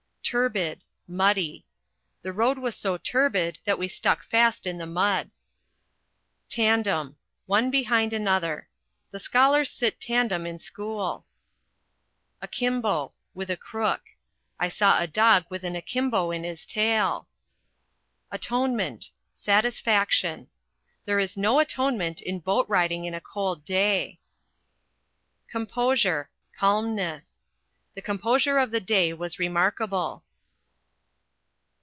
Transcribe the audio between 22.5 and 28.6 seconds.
riding in a cold day. Composure = Calmness: The composure